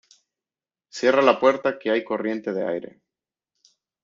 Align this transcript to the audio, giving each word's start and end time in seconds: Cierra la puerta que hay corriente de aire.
Cierra 0.89 1.21
la 1.21 1.39
puerta 1.39 1.77
que 1.77 1.91
hay 1.91 2.03
corriente 2.03 2.53
de 2.53 2.67
aire. 2.67 3.01